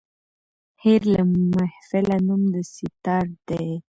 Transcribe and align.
هېر 0.83 1.01
له 1.13 1.21
محفله 1.59 2.17
نوم 2.27 2.41
د 2.53 2.55
سیتار 2.73 3.25
دی 3.47 3.65